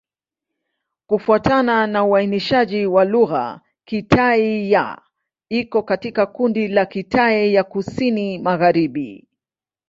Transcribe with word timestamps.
Kufuatana 1.07 1.87
na 1.87 2.05
uainishaji 2.05 2.85
wa 2.85 3.05
lugha, 3.05 3.61
Kitai-Ya 3.85 5.01
iko 5.49 5.83
katika 5.83 6.25
kundi 6.25 6.67
la 6.67 6.85
Kitai 6.85 7.53
ya 7.53 7.63
Kusini-Magharibi. 7.63 9.27